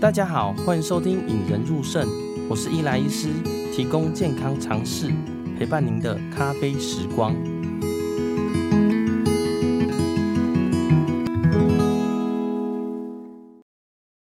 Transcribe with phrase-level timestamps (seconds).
[0.00, 2.06] 大家好，欢迎收听《引人入胜》，
[2.48, 3.32] 我是伊莱医师，
[3.74, 5.12] 提供健康常识，
[5.58, 7.34] 陪伴您的咖啡时光。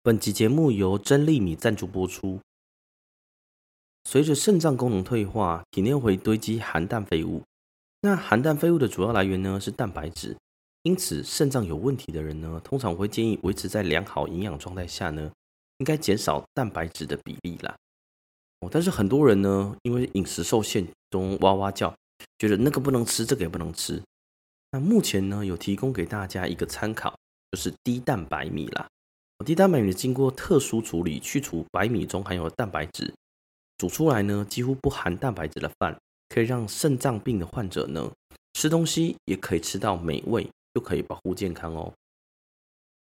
[0.02, 2.40] 本集节目由珍粒米赞助播出。
[4.04, 7.42] 随着肾脏功能退化，体内会堆积含氮废物。
[8.00, 10.34] 那含氮废物的主要来源呢，是蛋白质。
[10.84, 15.30] 因此，肾脏有问题的人呢，通常会建议维持在良好营养状态下呢，
[15.78, 17.74] 应该减少蛋白质的比例啦。
[18.60, 21.94] 哦，但是很多人呢，因为饮食受限，都哇哇叫，
[22.38, 24.02] 觉得那个不能吃，这个也不能吃。
[24.70, 27.16] 那目前呢，有提供给大家一个参考，
[27.50, 28.86] 就是低蛋白米啦。
[29.44, 33.14] 低蛋白米经过特殊处理，去除白米中含有的蛋白质，
[33.78, 38.10] 煮出来呢，几乎不含蛋白质的饭，可以让肾脏病的患者呢，
[38.54, 40.48] 吃东西也可以吃到美味。
[40.74, 41.92] 又可以保护健康哦。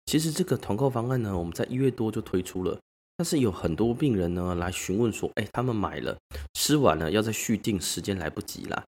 [0.08, 2.80] 其实这个团购方案呢，我们在一月多就推出了，
[3.18, 6.16] 但是有很多病人呢来询问说，哎，他们买了
[6.54, 8.82] 吃完了要再续订，时间来不及啦。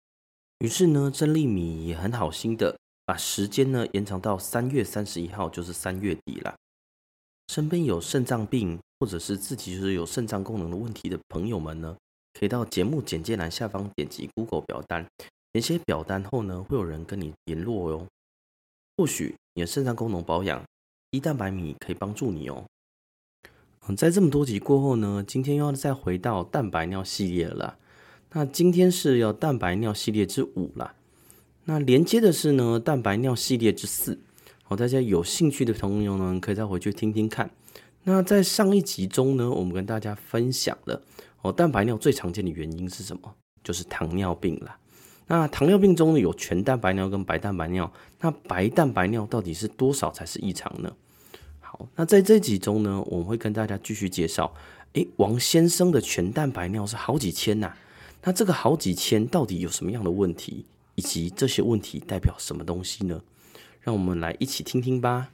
[0.61, 6.55] 于是呢，珍粒米也很好心的把时间呢延长到三月三十一号，就是三月底啦。
[7.49, 11.97] 身边有肾脏病或者是自己就是有肾脏功能的问题的朋友们呢，
[12.35, 15.05] 可以到节目简介栏下方点击 Google 表单，
[15.53, 18.07] 填写表单后呢，会有人跟你联络哟。
[18.97, 20.63] 或许你的肾脏功能保养，
[21.11, 22.65] 低蛋白米可以帮助你哦。
[23.87, 27.79] 嗯，在这么多集过后呢，今天又要再回到蛋白尿系列了。
[28.33, 30.95] 那今天是要蛋白尿系列之五了。
[31.65, 34.19] 那连接的是呢蛋白尿系列之四。
[34.63, 37.51] 好，大家有兴趣的朋友呢，可以再回去听听看。
[38.03, 41.03] 那在上一集中呢，我们跟大家分享了
[41.41, 43.35] 哦，蛋白尿最常见的原因是什么？
[43.65, 44.79] 就是糖尿病啦。
[45.29, 50.93] 那糖尿病中呢，有全蛋白尿跟白蛋白尿，那白蛋白尿到底是多少才是异常呢？
[51.61, 54.53] 好，那在这集中呢，我们会跟大家继续介绍，
[54.95, 57.75] 诶，王先生的全蛋白尿是好几千呐、
[58.25, 63.21] 那这个好几千到底有什么样的问题，以及这些问题代表什么东西呢？
[63.83, 65.29] 让我们来一起听听吧。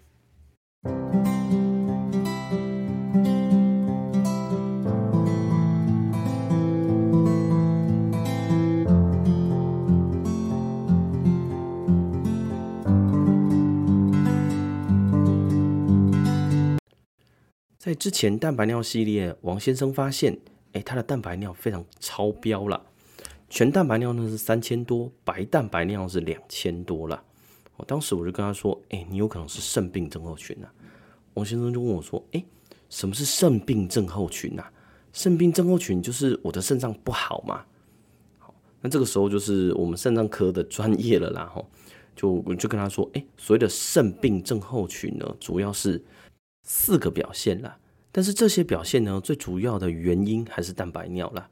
[17.85, 20.35] 在之前蛋白尿系列，王先生发现，
[20.73, 22.83] 哎，他的蛋白尿非常超标了。
[23.51, 27.23] 全蛋白尿呢是三千多，白蛋白尿是两千多了。
[27.77, 30.69] 我当时我就跟他说，哎，你有可能是肾病症候群呐。
[31.35, 32.43] 王先生就问我说，哎，
[32.89, 34.65] 什么是肾病症候群呐？
[35.13, 37.67] 肾病症候群就是我的肾脏不好嘛。
[38.39, 41.53] 好，那这个时候就是我们肾脏科的专业了啦。
[41.55, 41.69] 吼，
[42.17, 46.03] 就我就跟他说，哎，所谓的肾病症候群呢，主要是。
[46.65, 47.79] 四个表现啦，
[48.11, 51.49] 但是这些表现呢，最主要的原因还是蛋白尿啦。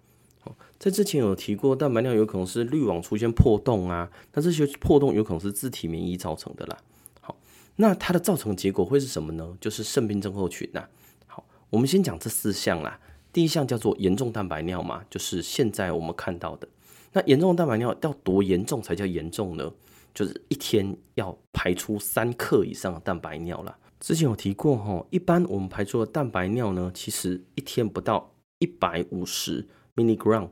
[0.79, 6.77] 在之前有提过，蛋白尿有可能是滤网出现破洞啊，那这些破洞有可能是自体免疫造成的啦。
[7.21, 7.39] 好，
[7.77, 9.57] 那它的造成结果会是什么呢？
[9.61, 10.85] 就是肾病症候群呐。
[11.27, 12.99] 好，我们先讲这四项啦。
[13.33, 16.67] 第一项叫做严重蛋白尿嘛，就是现在我们看到的。
[17.13, 19.71] 那严重蛋白尿要多严重才叫严重呢？
[20.13, 23.79] 就是一天要排出三克以上的蛋白尿啦。
[24.03, 29.65] 之前有提过哈，一般我们排出的蛋白尿呢，其实一天不到一百五十
[29.95, 30.49] m i l i g r a m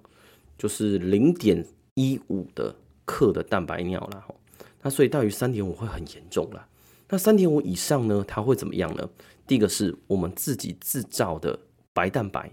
[0.57, 4.33] 就是零点一五的克的蛋白尿了哈。
[4.83, 6.65] 那所以大于三点五会很严重了。
[7.09, 9.11] 那三点五以上呢，它会怎么样呢？
[9.49, 11.59] 第一个是我们自己制造的
[11.93, 12.53] 白蛋白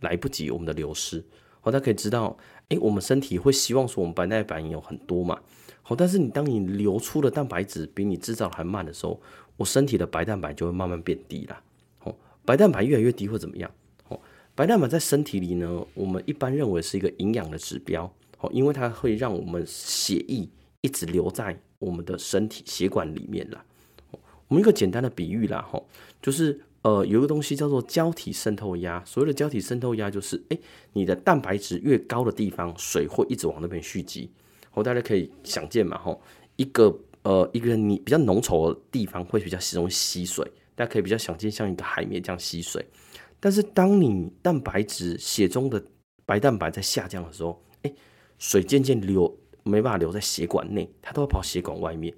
[0.00, 1.22] 来不及我们的流失。
[1.60, 2.38] 好，大家可以知道，
[2.70, 5.38] 诶，我们身体会希望说我们白蛋白有很多嘛。
[5.82, 9.20] 好，但是你当你流出的蛋白质比你制造还慢的时候，
[9.58, 11.60] 我身体的白蛋白就会慢慢变低了，
[12.04, 12.14] 哦，
[12.44, 13.68] 白蛋白越来越低会怎么样？
[14.06, 14.18] 哦，
[14.54, 20.48] 白蛋白在身体里呢，我们一般认为是一个营养的指标，哦，因为它会让我们血液
[20.80, 23.64] 一直留在我们的身体血管里面了。
[24.46, 25.82] 我们一个简单的比喻啦，哈，
[26.22, 29.02] 就是呃，有一个东西叫做胶体渗透压。
[29.04, 30.60] 所谓的胶体渗透压，就是诶，
[30.92, 34.30] 你的蛋白质越高的地方，水会一直往那边蓄积。
[34.72, 36.16] 哦，大家可以想见嘛，哈，
[36.54, 36.96] 一个。
[37.28, 42.82] 呃，一个你比较浓稠的地方会比较容易吸水，大家可以比较想见像一个海绵这样吸水。
[43.38, 45.84] 但是当你蛋白质血中的
[46.24, 47.92] 白蛋白在下降的时候，哎，
[48.38, 52.14] 水渐渐流没办法留在血管内，它都要跑血管外面。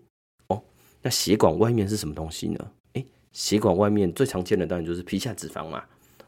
[0.46, 0.62] 哦，
[1.02, 2.70] 那血管外面是什么东西呢？
[2.92, 5.82] 哎，血管外面最常见的当然就是皮下脂肪嘛。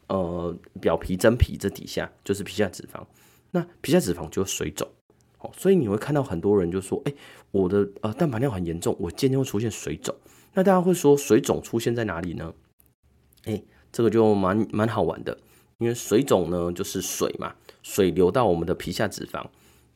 [0.09, 3.07] 呃，表皮、真皮这底下就是皮下脂肪，
[3.53, 4.91] 那皮下脂肪就水肿。
[5.57, 7.15] 所以你会看到很多人就说：“哎，
[7.51, 10.15] 我的呃蛋白尿很严重，我渐渐会出现水肿。”
[10.55, 12.53] 那大家会说水肿出现在哪里呢？
[13.45, 15.39] 哎，这个就蛮蛮好玩的，
[15.79, 19.47] 因为水肿呢就是水嘛，水流到我们的皮下脂肪，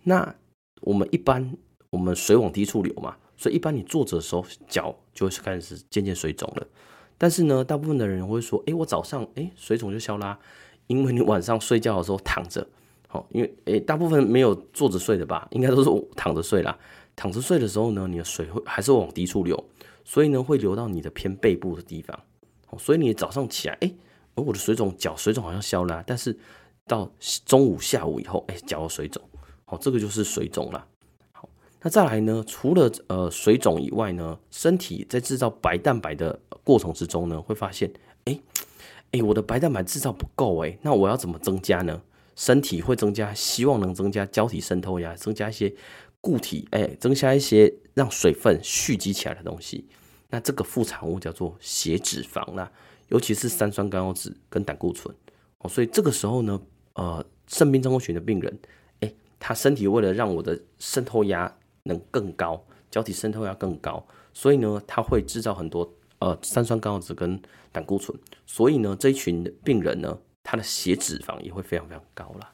[0.04, 0.34] 那
[0.80, 1.56] 我们一般
[1.90, 6.66] 我们水往低处流嘛，所以一般你坐着的时候脚就会开始渐渐水肿了。
[7.18, 10.38] 但是呢，大部分的人会说，哎，我早上哎水肿就消啦，
[10.86, 12.66] 因为你晚上睡觉的时候躺着，
[13.16, 16.78] 好，因为哎大部分没有坐着睡的吧，应该都是躺着睡啦。
[17.14, 19.58] 躺着睡的时候呢，你的水会还是往低处流，
[20.04, 22.20] 所以呢会流到你的偏背部的地方。
[22.78, 23.90] 所以你早上起来，哎，
[24.34, 26.36] 我的水肿脚水肿好像消了，但是
[26.86, 27.10] 到
[27.46, 29.22] 中午下午以后，哎，脚有水肿，
[29.64, 30.86] 好，这个就是水肿了。
[31.32, 31.48] 好，
[31.80, 37.90] 那再来呢，除了呃水肿以外呢，身体在制造白蛋白的过程之中呢，会发现，
[38.26, 38.38] 哎，
[39.12, 42.02] 哎，我的白蛋白制造不够，哎，那我要怎么增加呢？
[42.36, 45.74] 身体会增加，希望能增加胶体渗透压，增加一些。
[46.18, 49.86] 固体哎，增加一些让水分蓄积起来的东西，
[50.28, 52.68] 那这个副产物叫做血脂肪啦，
[53.10, 55.14] 尤其是三酸甘油酯跟胆固醇
[55.58, 55.68] 哦。
[55.68, 56.60] 所以这个时候呢，
[56.94, 58.58] 呃，肾病症候群的病人，
[59.00, 62.60] 哎，他身体为了让我的渗透压能更高，
[62.90, 67.40] 胶体渗透压更高，所以呢，他会制造很多呃三酸甘油酯跟
[67.70, 72.52] 胆固醇，所以呢，这一群病人呢，他的血脂肪也会非常非常高啦。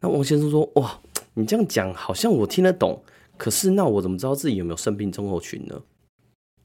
[0.00, 1.00] 那王先生说，哇。
[1.38, 3.04] 你这样讲好像我听得懂，
[3.36, 5.78] 可是那我怎么知道自己有没有肾病症候群呢？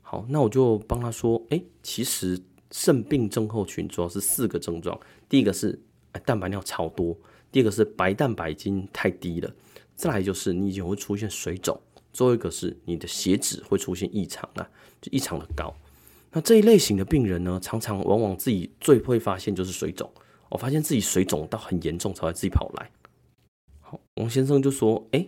[0.01, 2.41] 好，那我就帮他说，哎，其实
[2.71, 4.97] 肾病症候群主要是四个症状，
[5.27, 5.77] 第一个是
[6.25, 7.13] 蛋白尿超多，
[7.51, 9.53] 第二个是白蛋白已经太低了，
[9.93, 11.77] 再来就是你已经会出现水肿，
[12.13, 14.69] 最后一个是你的血脂会出现异常了，
[15.01, 15.75] 就异常的高。
[16.31, 20.09] 那这一类型的病人呢，常常往往自己最会发现就是水肿，
[20.49, 22.89] 我发现自己水肿到很严重才会自己跑来。
[23.81, 25.27] 好王先生就说：“哎，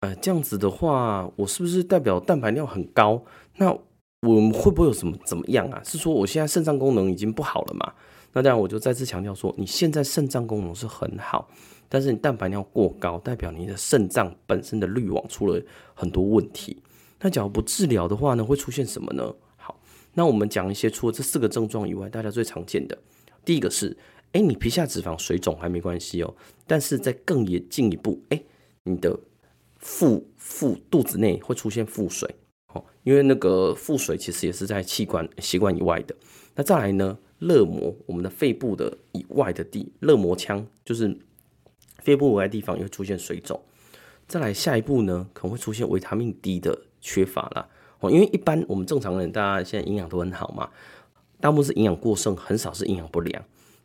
[0.00, 3.24] 呃，这样子的话，我是不是代表蛋白尿很高？
[3.56, 3.76] 那
[4.20, 5.82] 我们会不会有什么怎么样啊？
[5.84, 7.92] 是说我现在肾脏功能已经不好了嘛？
[8.32, 11.48] 那这样我就再次强调说，你现在肾脏功能是很好，
[11.88, 15.60] 但是你蛋白尿过高，代表你的肾脏本身的滤网出了
[15.94, 16.80] 很多问题。
[17.20, 19.34] 那假如不治疗的话呢，会出现什么呢？
[20.14, 22.98] 那我们讲一些除了这四个症状以外，大家最常见的，
[23.44, 23.96] 第一个是。”
[24.32, 26.34] 哎，你皮下脂肪水肿还没关系哦，
[26.66, 28.42] 但是在更也进一步，哎，
[28.84, 29.14] 你的
[29.76, 32.34] 腹腹肚子内会出现腹水
[32.72, 36.16] 哦，因为那个腹水其实也是在气管血管以外的。
[36.54, 41.14] 那再来呢，肋膜我们的肺部的以外的地，肋膜腔就是
[41.98, 43.60] 肺部以外的地方也会出现水肿。
[44.26, 47.68] 再来下一步呢，可能会出现维他命 D 的缺乏啦
[48.10, 50.68] 因为一般我们正常人大家现在营养都很好嘛，
[51.40, 53.44] 大部分是营养过剩，很少是营养不良。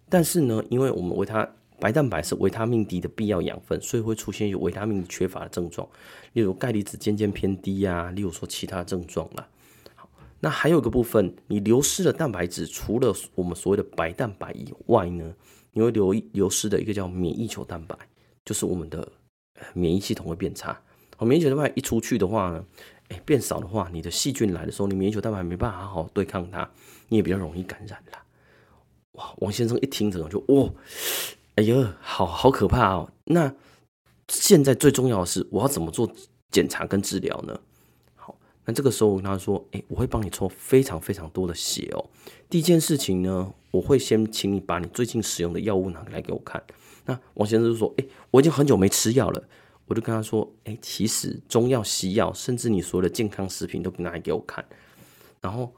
[0.09, 1.47] 但是呢，因为我们维他
[1.79, 5.87] 白蛋白是维他命 D 的必要养分，所以会出现有维他命缺乏的症状，
[6.33, 9.47] 例如钙离子渐渐偏低呀，例如说其他症状啦。
[9.95, 10.09] 好，
[10.39, 15.33] 那还有一个部分，你流失的蛋白质，除了我们所谓的白蛋白以外呢，
[15.73, 17.95] 你会流流失的一个叫免疫球蛋白，
[18.43, 19.07] 就是我们的
[19.73, 20.79] 免疫系统会变差。
[21.15, 22.65] 好，免疫球蛋白一出去的话呢，
[23.09, 26.69] 哎，变少的话，你的细菌来的时候，你免疫球蛋白没办法好好对抗它，
[27.07, 28.19] 你也比较容易感染了。
[29.13, 30.73] 哇，王先生一听这个就哦，
[31.55, 33.09] 哎呦，好好可怕哦。
[33.25, 33.53] 那
[34.27, 36.11] 现在最重要的是，我要怎么做
[36.51, 37.57] 检查跟治疗呢？
[38.15, 42.09] 好，那这个时候我跟他说，哎，我会帮你抽非常非常多的血哦。
[42.49, 46.61] 第一件事情呢，我会先请你把你最近使用的药物拿来给我看。
[47.05, 49.43] 那王先生就说，哎，我已经很久没吃药了。
[49.87, 54.63] 我就跟他说，哎，其实中药、西药，甚至你所有的健康食品都拿来给我看。
[55.41, 55.73] 然后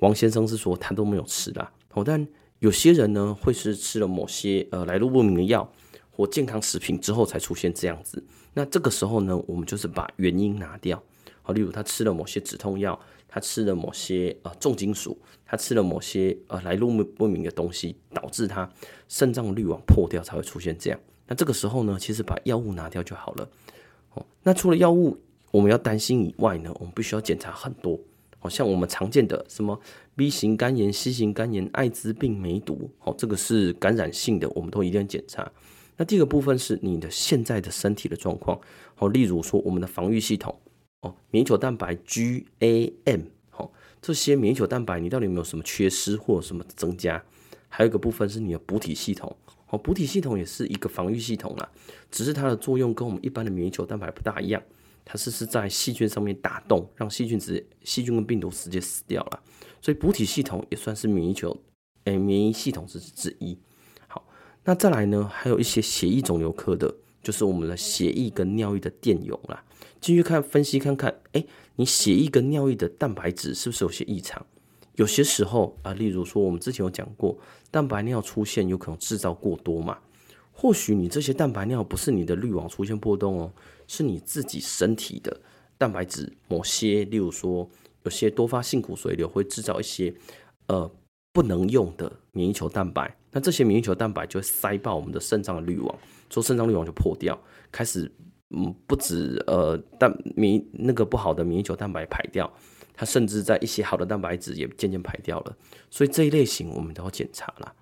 [0.00, 2.26] 王先生是说他都没有吃啦，好，但。
[2.60, 5.70] 有些人呢，会是吃了某些呃来路不明的药
[6.10, 8.24] 或健康食品之后才出现这样子。
[8.54, 11.02] 那这个时候呢，我们就是把原因拿掉。
[11.42, 12.98] 好，例如他吃了某些止痛药，
[13.28, 18.70] 他吃了某些呃重金属，他吃了某些呃来路不明的东西，导致他
[19.08, 20.98] 肾脏滤网破掉才会出现这样。
[21.26, 23.48] 那这个时候呢，其实把药物拿掉就好了。
[24.14, 25.18] 哦，那除了药物
[25.50, 27.98] 我们要担心以外呢，我们必须要检查很多。
[28.38, 29.80] 好像我们常见的什么
[30.14, 35.50] B 型肝炎、C 型肝炎、艾滋病、梅毒，好，这个是感染性的，我们都一定要检查。
[35.96, 38.60] 那第二个部分是你的现在的身体的状况，
[38.96, 40.54] 好，例如说我们的防御系统，
[41.00, 47.24] 哦，免疫球蛋白 GAM，好，这些免疫球蛋白你到底有没有什么缺失或什么增加？
[47.70, 49.34] 还有一个部分是你的补体系统，
[49.66, 51.70] 好，补体系统也是一个防御系统啦，
[52.10, 54.62] 只是它的作用跟我们一般的免疫球蛋白不大一样。
[55.06, 59.42] 它是是在细菌上面打洞，让细菌直接细菌跟病毒直接死掉了，
[59.82, 61.54] 所以补体系统也算是免疫球，
[62.04, 63.58] 诶、免疫系统之之一。
[64.08, 64.26] 好，
[64.64, 69.62] 那再来呢，还有一些血液肿瘤科的，就是我们的血液跟尿液的电泳啦，
[70.00, 74.46] 进去看分析看看，诶、你血液跟尿液的蛋白质是不是有些异常？
[74.94, 77.36] 有些时候啊，例如说我们之前有讲过，
[77.74, 79.98] 蛋白尿出现有可能制造过多嘛。
[80.52, 83.52] 或许你这些蛋白尿不是你的滤网出现破洞哦，
[83.88, 85.40] 是你自己身体的
[85.76, 87.68] 蛋白质某些，例如说
[88.04, 90.14] 有些多发性骨髓瘤会制造一些
[90.68, 90.88] 呃
[91.32, 95.98] 不能用的免疫球蛋白，那这些免疫球蛋白就会塞爆我们的肾脏的滤网，
[96.30, 97.36] 说肾脏滤网就破掉，
[97.72, 98.08] 开始
[98.50, 102.48] 嗯不止呃蛋免那个不好的免疫球蛋白排掉，
[102.94, 105.56] 它甚至在一些好的蛋白质也渐渐排掉了，
[105.90, 107.74] 所以这一类型我们都要检查啦。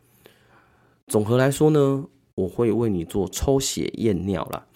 [1.07, 4.66] 总和来说呢，我会为你做抽血验尿啦，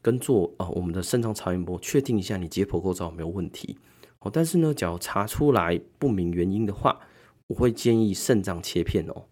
[0.00, 3.78] 跟做啊、我们的肾脏超音波，确定一下你解剖构造有没有问题。
[4.20, 7.00] 哦，但是呢，只要查出来不明原因的话，
[7.48, 9.24] 我会建议肾脏切片哦。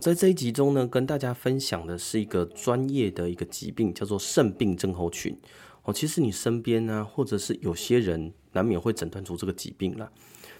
[0.00, 5.36] 在这一集中呢，跟大家分享的是一个专业的一个疾病，叫做肾病症候群。
[5.82, 10.10] 哦，其实你身边呢，或者是有些人难免会诊断出这个疾病啦。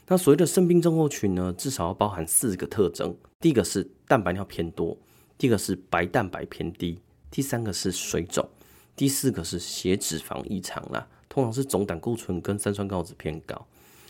[0.06, 4.96] 那所谓的肾病症候群呢，至少要包含四个特征：第一个是蛋白尿偏多，
[5.36, 6.98] 第二个是白蛋白偏低，
[7.30, 8.48] 第三个是水肿，
[8.96, 11.06] 第四个是血脂肪异常啦。
[11.28, 13.66] 通常是总胆固醇跟三酸甘油偏高。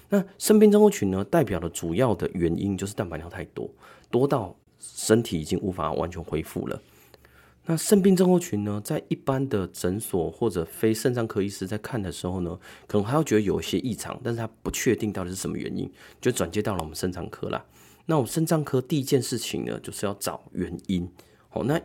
[0.09, 3.69] 那肾病症候群呢，代表的主要的原因就是蛋白尿太多，
[4.11, 6.81] 多到身体已经无法完全恢复了。
[7.67, 17.63] 那肾病症候群呢，在一般的诊所或者非肾脏科医师在看的时候呢，可能还要觉得有一些异常，但是他不确定到底是什么原因，就转接到了我们肾脏科啦。
[18.07, 21.07] 那我们肾脏科第一件事情呢，就是要找原因。
[21.53, 21.79] 哦，那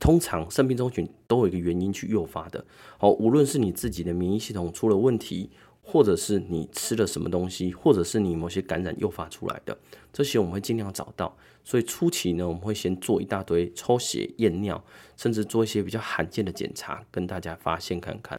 [0.00, 2.64] 通常肾病症候群都有一个原因去诱发的。
[2.98, 5.50] 好，无论是你自己的免疫系统出了问题。
[5.90, 9.76] 或者是你吃了什么东西，或者是你某些感染诱发出来的，
[10.12, 11.34] 这些我们会尽量找到。
[11.64, 14.84] 所以初期呢，我们会先做一大堆抽血、验尿，
[15.16, 18.38] 甚至做一些比较罕见的检查，跟大家发现看看。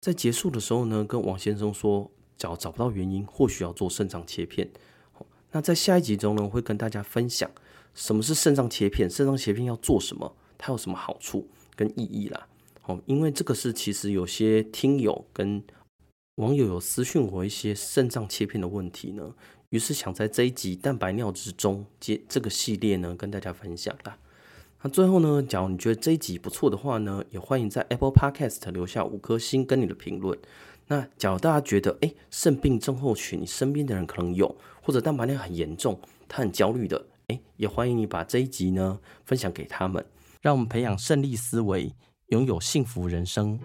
[0.00, 4.70] 在结束的时候呢，跟王先生说，找找不到原因，或许要做肾脏切片。
[5.52, 7.50] 那在下一集中呢，会跟大家分享
[7.94, 12.48] 什么是肾脏切片，肾脏切片要做什么，它有什么好处跟意义啦。
[12.86, 15.62] 哦，因为这个是其实有些听友跟
[16.36, 19.34] 网友有私讯我一些肾脏切片的问题呢，
[19.70, 24.18] 于是想在这一集蛋白尿之中接这个系列呢跟大家分享啦。
[24.82, 30.38] 那最后呢，假如你觉得这一集不错的话呢，也欢迎在 Apple Podcast 留下五颗星跟你的评论。
[30.88, 35.98] 那假如大家觉得诶肾病症候群你身边的人可能有，或者蛋白尿很严重，
[36.28, 40.04] 他很焦虑的，诶也欢迎你把这一集呢分享给他们，
[40.42, 41.94] 让我们培养胜利思维。
[42.34, 43.56] 拥有幸福人生。